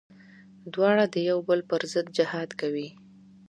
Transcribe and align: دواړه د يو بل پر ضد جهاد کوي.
دواړه 0.73 1.05
د 1.13 1.15
يو 1.29 1.37
بل 1.47 1.59
پر 1.69 1.81
ضد 1.91 2.07
جهاد 2.17 2.49
کوي. 2.61 2.89